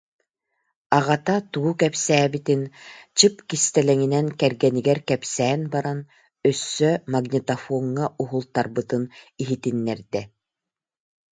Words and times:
Аҕата 0.97 1.35
тугу 1.51 1.71
кэпсээбитин 1.81 2.61
чып 3.17 3.35
кистэлэҥинэн 3.49 4.27
кэргэнигэр 4.39 4.99
кэпсээн 5.09 5.61
баран, 5.73 5.99
өссө 6.49 6.91
магнитофоҥҥа 7.13 8.05
уһултарбытын 8.21 9.03
иһитиннэрдэ 9.41 10.21